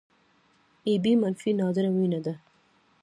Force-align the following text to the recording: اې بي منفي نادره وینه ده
اې 0.85 0.93
بي 1.03 1.13
منفي 1.21 1.51
نادره 1.59 1.89
وینه 1.95 2.19
ده 2.25 2.33